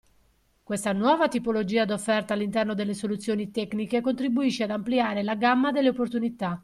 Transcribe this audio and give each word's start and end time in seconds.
Questa 0.63 0.93
nuova 0.93 1.27
tipologia 1.27 1.85
d'offerta 1.85 2.33
all'interno 2.33 2.73
delle 2.73 2.95
soluzioni 2.95 3.51
tecniche 3.51 4.01
contribuisce 4.01 4.63
ad 4.63 4.71
ampliare 4.71 5.21
la 5.21 5.35
gamma 5.35 5.71
delle 5.71 5.89
opportunità. 5.89 6.59